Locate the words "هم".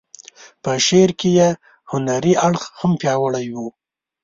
2.79-2.91